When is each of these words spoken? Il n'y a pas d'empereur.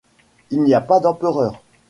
Il 0.49 0.63
n'y 0.63 0.73
a 0.73 0.81
pas 0.81 0.99
d'empereur. 0.99 1.61